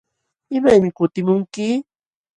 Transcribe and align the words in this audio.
¿Imaymi 0.57 0.89
kutimunki? 0.97 1.67